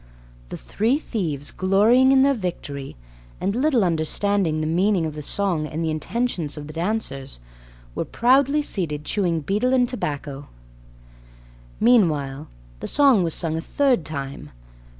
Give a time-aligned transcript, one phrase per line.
[0.49, 2.95] The three thieves, glorying in their victory,
[3.39, 7.39] and little understanding the meaning of the song and the intentions of the dancers,
[7.93, 10.47] were proudly seated chewing betel and tobacco.
[11.79, 12.47] Meanwhile
[12.79, 14.49] the song was sung a third time.